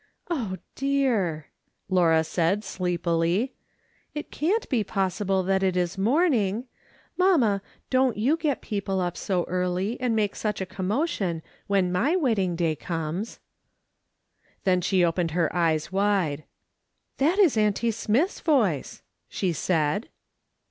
"Oh, 0.31 0.57
dear!" 0.73 1.49
Laura 1.87 2.23
said, 2.23 2.63
sleepily." 2.63 3.53
It 4.15 4.31
can't 4.31 4.67
be 4.67 4.83
possible 4.83 5.43
that 5.43 5.61
it 5.61 5.77
is 5.77 5.95
morning! 5.95 6.65
Mamma, 7.17 7.61
don't 7.91 8.17
you 8.17 8.35
get 8.35 8.61
people 8.61 8.99
up 8.99 9.15
so 9.15 9.43
early, 9.43 9.99
and 10.01 10.15
make 10.15 10.35
such 10.35 10.59
a 10.59 10.65
commotion 10.65 11.43
when 11.67 11.91
my 11.91 12.15
wedding 12.15 12.55
day 12.55 12.75
comes." 12.75 13.39
Then 14.63 14.81
she 14.81 15.05
opened 15.05 15.31
her 15.37 15.55
eyes 15.55 15.91
wide." 15.91 16.45
That 17.19 17.37
is 17.37 17.55
auntie 17.55 17.91
Smith's 17.91 18.39
voice," 18.39 19.03
she 19.29 19.53
said. 19.53 20.09